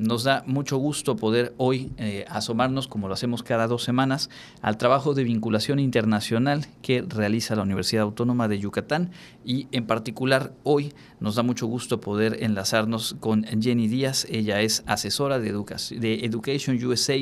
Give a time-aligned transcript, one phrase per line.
[0.00, 4.30] Nos da mucho gusto poder hoy eh, asomarnos, como lo hacemos cada dos semanas,
[4.62, 9.10] al trabajo de vinculación internacional que realiza la Universidad Autónoma de Yucatán
[9.44, 14.26] y en particular hoy nos da mucho gusto poder enlazarnos con Jenny Díaz.
[14.30, 17.16] Ella es asesora de, de Education USA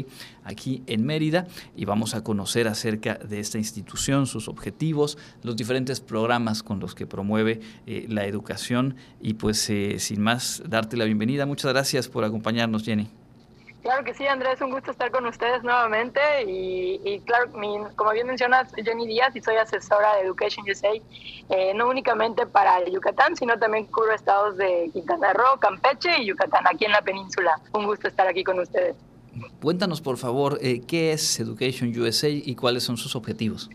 [0.45, 6.01] aquí en Mérida y vamos a conocer acerca de esta institución, sus objetivos, los diferentes
[6.01, 11.05] programas con los que promueve eh, la educación y pues eh, sin más darte la
[11.05, 11.45] bienvenida.
[11.45, 13.11] Muchas gracias por acompañarnos, Jenny.
[13.83, 16.21] Claro que sí, Andrés, un gusto estar con ustedes nuevamente.
[16.47, 17.51] Y, claro,
[17.97, 20.91] como bien mencionas, Jenny Díaz y soy asesora de Education USA,
[21.49, 26.67] eh, no únicamente para Yucatán, sino también cubro estados de Quintana Roo, Campeche y Yucatán,
[26.67, 27.53] aquí en la península.
[27.73, 28.97] Un gusto estar aquí con ustedes.
[29.63, 33.71] Cuéntanos, por favor, eh, qué es Education USA y cuáles son sus objetivos.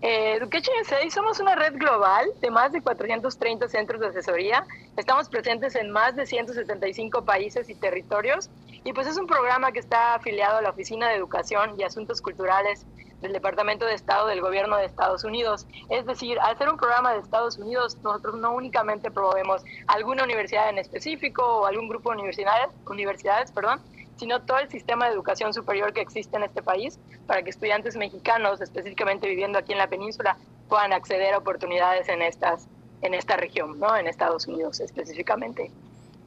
[0.00, 4.64] Eh, Education USA somos una red global de más de 430 centros de asesoría.
[4.96, 8.48] Estamos presentes en más de 175 países y territorios.
[8.84, 12.22] Y pues es un programa que está afiliado a la Oficina de Educación y Asuntos
[12.22, 12.86] Culturales
[13.20, 15.66] del Departamento de Estado del Gobierno de Estados Unidos.
[15.88, 20.68] Es decir, al ser un programa de Estados Unidos, nosotros no únicamente promovemos alguna universidad
[20.68, 23.80] en específico o algún grupo de universidades, universidades perdón,
[24.18, 27.96] sino todo el sistema de educación superior que existe en este país para que estudiantes
[27.96, 30.36] mexicanos, específicamente viviendo aquí en la península,
[30.68, 32.66] puedan acceder a oportunidades en, estas,
[33.02, 33.96] en esta región, ¿no?
[33.96, 35.70] en Estados Unidos específicamente.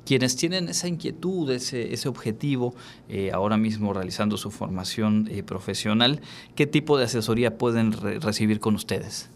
[0.06, 2.74] Quienes tienen esa inquietud, ese, ese objetivo,
[3.08, 6.22] eh, ahora mismo realizando su formación eh, profesional,
[6.56, 9.30] ¿qué tipo de asesoría pueden recibir con ustedes?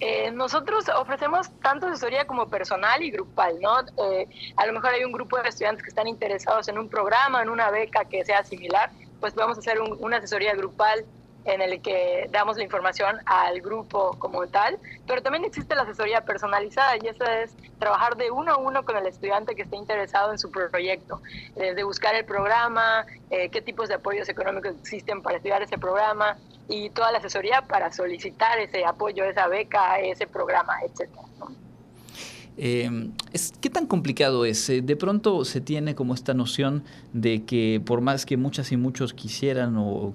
[0.00, 3.80] Eh, nosotros ofrecemos tanto asesoría como personal y grupal, ¿no?
[3.80, 7.42] Eh, a lo mejor hay un grupo de estudiantes que están interesados en un programa,
[7.42, 11.04] en una beca que sea similar, pues podemos hacer una asesoría grupal
[11.44, 16.22] en el que damos la información al grupo como tal, pero también existe la asesoría
[16.22, 20.32] personalizada y eso es trabajar de uno a uno con el estudiante que esté interesado
[20.32, 21.20] en su proyecto,
[21.54, 26.36] desde buscar el programa, eh, qué tipos de apoyos económicos existen para estudiar ese programa
[26.68, 31.22] y toda la asesoría para solicitar ese apoyo, esa beca, ese programa, etcétera.
[32.56, 34.68] Eh, es, ¿Qué tan complicado es?
[34.70, 38.76] Eh, de pronto se tiene como esta noción de que por más que muchas y
[38.76, 40.14] muchos quisieran o,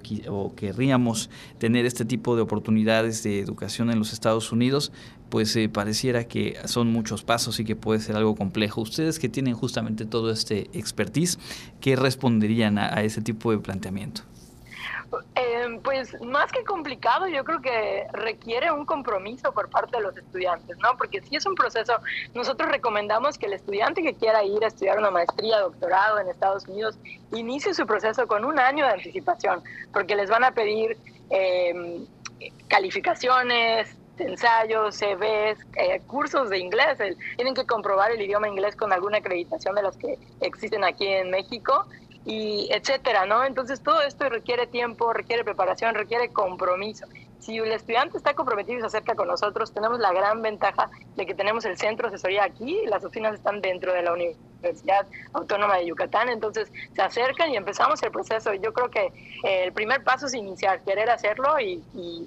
[0.56, 4.90] querríamos tener este tipo de oportunidades de educación en los Estados Unidos,
[5.28, 8.80] pues eh, pareciera que son muchos pasos y que puede ser algo complejo.
[8.80, 11.38] Ustedes que tienen justamente todo este expertise,
[11.80, 14.29] ¿qué responderían a ese tipo de planteamiento?
[15.34, 20.16] Eh, pues más que complicado, yo creo que requiere un compromiso por parte de los
[20.16, 20.96] estudiantes, ¿no?
[20.96, 21.94] Porque si es un proceso,
[22.34, 26.66] nosotros recomendamos que el estudiante que quiera ir a estudiar una maestría, doctorado en Estados
[26.68, 26.96] Unidos,
[27.32, 29.62] inicie su proceso con un año de anticipación,
[29.92, 30.96] porque les van a pedir
[31.30, 32.06] eh,
[32.68, 36.98] calificaciones, ensayos, CVs, eh, cursos de inglés.
[37.36, 41.30] tienen que comprobar el idioma inglés con alguna acreditación de las que existen aquí en
[41.30, 41.86] México
[42.24, 43.44] y etcétera, ¿no?
[43.44, 47.06] Entonces todo esto requiere tiempo, requiere preparación, requiere compromiso.
[47.40, 51.24] Si el estudiante está comprometido y se acerca con nosotros, tenemos la gran ventaja de
[51.24, 55.78] que tenemos el centro de asesoría aquí, las oficinas están dentro de la Universidad Autónoma
[55.78, 58.52] de Yucatán, entonces se acercan y empezamos el proceso.
[58.52, 59.06] Yo creo que
[59.44, 61.82] eh, el primer paso es iniciar, querer hacerlo y,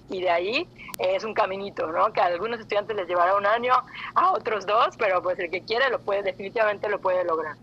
[0.09, 0.67] y, de ahí
[0.97, 2.11] es un caminito, ¿no?
[2.11, 3.73] Que a algunos estudiantes les llevará un año,
[4.15, 7.55] a otros dos, pero pues el que quiere lo puede, definitivamente lo puede lograr.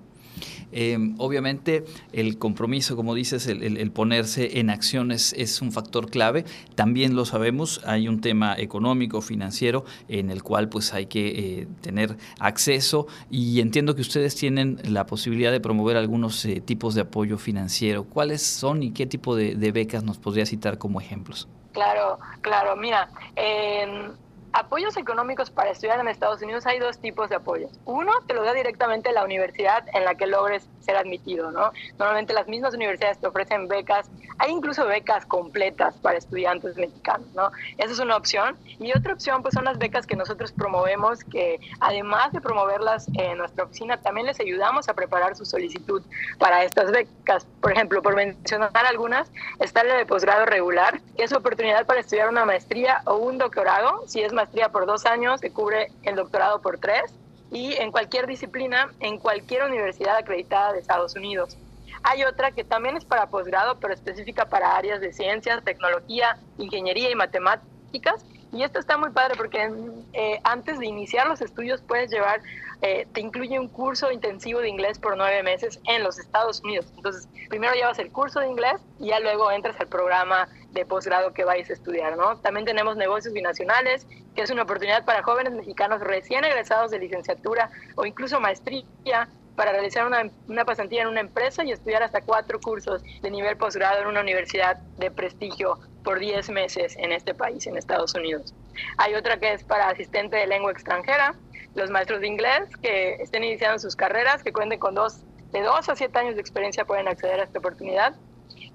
[0.73, 6.45] Em, obviamente el compromiso, como dices, el, ponerse en acciones es un factor clave.
[6.75, 11.69] También lo sabemos, hay un tema económico, financiero, en el cual pues hay que eh,
[11.81, 17.03] tener acceso y entiendo que ustedes tienen la posibilidad de promover algunos eh, tipos de
[17.03, 18.05] apoyo financiero.
[18.05, 21.49] ¿Cuáles son y qué tipo de, de becas nos podría citar como ejemplos?
[21.73, 24.13] Claro, claro, mira, en
[24.53, 27.71] apoyos económicos para estudiar en Estados Unidos hay dos tipos de apoyos.
[27.85, 31.73] Uno te lo da directamente la universidad en la que logres ser admitido, ¿no?
[31.99, 37.51] Normalmente las mismas universidades te ofrecen becas, hay incluso becas completas para estudiantes mexicanos, ¿no?
[37.79, 38.57] Esa es una opción.
[38.79, 43.39] Y otra opción pues son las becas que nosotros promovemos, que además de promoverlas en
[43.39, 46.03] nuestra oficina, también les ayudamos a preparar su solicitud
[46.39, 47.47] para estas becas.
[47.61, 52.29] Por ejemplo, por mencionar algunas, está la de posgrado regular, que es oportunidad para estudiar
[52.29, 56.63] una maestría o un doctorado, si es maestría por dos años, se cubre el doctorado
[56.63, 57.13] por tres
[57.51, 61.59] y en cualquier disciplina, en cualquier universidad acreditada de Estados Unidos.
[62.03, 67.11] Hay otra que también es para posgrado, pero específica para áreas de ciencias, tecnología, ingeniería
[67.11, 68.25] y matemáticas.
[68.53, 69.71] Y esto está muy padre porque
[70.13, 72.41] eh, antes de iniciar los estudios puedes llevar,
[72.83, 76.87] eh, te incluye un curso intensivo de inglés por nueve meses en los Estados Unidos.
[76.97, 81.33] Entonces, primero llevas el curso de inglés y ya luego entras al programa de posgrado
[81.33, 82.39] que vais a estudiar, ¿no?
[82.39, 87.71] También tenemos negocios binacionales, que es una oportunidad para jóvenes mexicanos recién egresados de licenciatura
[87.97, 92.61] o incluso maestría para realizar una, una pasantía en una empresa y estudiar hasta cuatro
[92.61, 97.67] cursos de nivel posgrado en una universidad de prestigio por 10 meses en este país,
[97.67, 98.55] en Estados Unidos.
[98.97, 101.35] Hay otra que es para asistente de lengua extranjera,
[101.75, 105.89] los maestros de inglés que estén iniciando sus carreras, que cuenten con dos, de dos
[105.89, 108.15] a siete años de experiencia pueden acceder a esta oportunidad.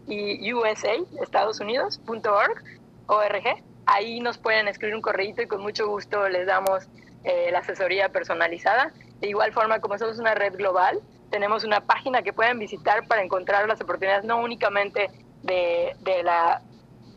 [0.07, 2.63] y USA, Estados Unidos, .org,
[3.07, 3.43] org.
[3.85, 6.87] Ahí nos pueden escribir un correo y con mucho gusto les damos
[7.25, 8.93] eh, la asesoría personalizada.
[9.23, 10.99] De igual forma, como somos una red global,
[11.31, 15.09] tenemos una página que pueden visitar para encontrar las oportunidades no únicamente
[15.43, 16.61] de, la,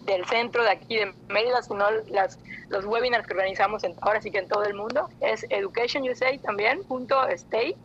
[0.05, 2.39] del centro de aquí de Mérida, sino las,
[2.69, 5.09] los webinars que organizamos en, ahora sí que en todo el mundo.
[5.21, 7.77] Es educationusa también, punto state,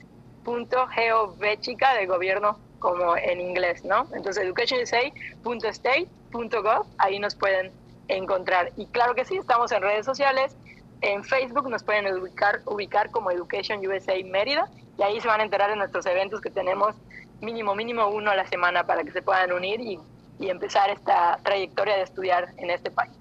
[0.45, 0.88] punto
[1.59, 4.06] chica de gobierno como en inglés, ¿no?
[4.13, 7.71] Entonces educationusa.state.gov, ahí nos pueden
[8.07, 8.71] encontrar.
[8.77, 10.56] Y claro que sí, estamos en redes sociales,
[11.01, 15.44] en Facebook nos pueden ubicar, ubicar como Education USA Mérida y ahí se van a
[15.44, 16.95] enterar de nuestros eventos que tenemos
[17.42, 20.00] mínimo, mínimo uno a la semana para que se puedan unir y,
[20.39, 23.12] empezar esta trayectoria de estudiar en este país.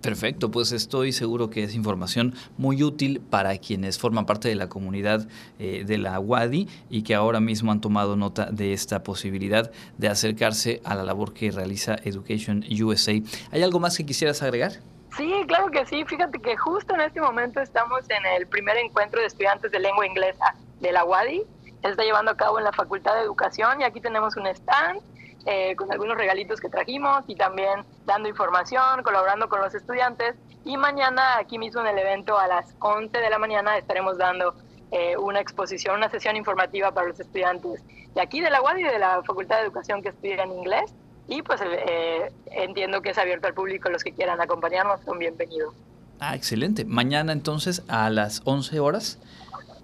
[0.00, 4.68] Perfecto, pues estoy seguro que es información muy útil para quienes forman parte de la
[4.68, 5.26] comunidad
[5.58, 10.06] eh, de la WADI y que ahora mismo han tomado nota de esta posibilidad de
[10.06, 13.20] acercarse a la labor que realiza Education USA.
[13.50, 14.74] ¿Hay algo más que quisieras agregar?
[15.16, 16.04] Sí, claro que sí.
[16.04, 20.06] Fíjate que justo en este momento estamos en el primer encuentro de estudiantes de lengua
[20.06, 21.42] inglesa de la UADI.
[21.82, 25.00] Se está llevando a cabo en la Facultad de Educación y aquí tenemos un stand
[25.46, 30.36] eh, con algunos regalitos que trajimos y también dando información, colaborando con los estudiantes.
[30.64, 34.54] Y mañana aquí mismo en el evento a las 11 de la mañana estaremos dando
[34.92, 37.82] eh, una exposición, una sesión informativa para los estudiantes
[38.14, 40.92] de aquí de la UADI de la Facultad de Educación que estudian inglés
[41.30, 45.72] y pues eh, entiendo que es abierto al público, los que quieran acompañarnos son bienvenidos.
[46.18, 46.84] Ah, excelente.
[46.84, 49.20] Mañana entonces a las 11 horas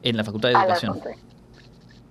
[0.02, 1.00] en la Facultad de Educación.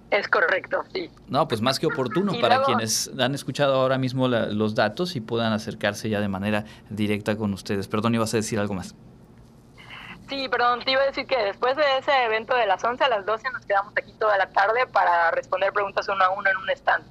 [0.10, 1.12] Es correcto, sí.
[1.28, 5.52] No, pues más que oportuno para quienes han escuchado ahora mismo los datos y puedan
[5.52, 7.90] acercarse ya de manera directa con ustedes.
[7.90, 8.96] Perdón, ibas a decir algo más.
[10.30, 13.10] Sí, perdón, te iba a decir que después de ese evento de las 11 a
[13.10, 16.58] las 12 nos quedamos aquí toda la tarde para responder preguntas uno a uno en
[16.58, 17.04] un stand.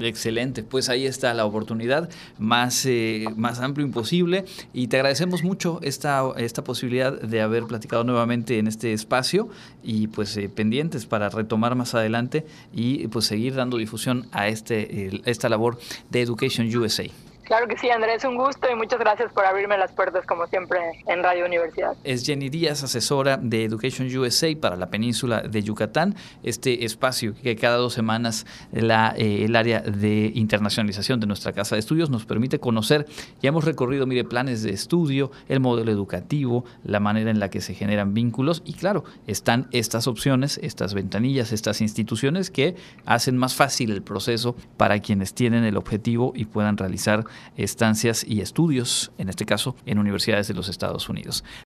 [0.00, 5.78] Excelente, pues ahí está la oportunidad más, eh, más amplio imposible y te agradecemos mucho
[5.82, 9.48] esta, esta posibilidad de haber platicado nuevamente en este espacio
[9.82, 15.20] y pues eh, pendientes para retomar más adelante y pues seguir dando difusión a este,
[15.26, 15.78] esta labor
[16.10, 17.04] de Education USA.
[17.50, 20.78] Claro que sí, Andrés, un gusto y muchas gracias por abrirme las puertas como siempre
[21.08, 21.96] en Radio Universidad.
[22.04, 26.14] Es Jenny Díaz, asesora de Education USA para la península de Yucatán,
[26.44, 31.74] este espacio que cada dos semanas la, eh, el área de internacionalización de nuestra casa
[31.74, 33.08] de estudios nos permite conocer.
[33.42, 37.60] Ya hemos recorrido, mire, planes de estudio, el modelo educativo, la manera en la que
[37.60, 42.76] se generan vínculos y claro, están estas opciones, estas ventanillas, estas instituciones que
[43.06, 47.24] hacen más fácil el proceso para quienes tienen el objetivo y puedan realizar
[47.56, 51.44] estancias y estudios, en este caso en universidades de los Estados Unidos.